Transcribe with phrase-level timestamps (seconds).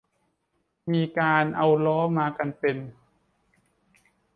[0.91, 2.77] มีการเอาล้อมากันเป็น